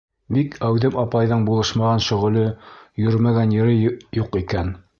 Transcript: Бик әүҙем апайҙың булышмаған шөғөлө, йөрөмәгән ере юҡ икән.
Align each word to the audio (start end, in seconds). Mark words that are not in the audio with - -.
Бик 0.35 0.55
әүҙем 0.69 0.95
апайҙың 1.01 1.43
булышмаған 1.49 2.01
шөғөлө, 2.07 2.47
йөрөмәгән 3.05 3.53
ере 3.61 3.77
юҡ 4.23 4.39
икән. 4.45 4.75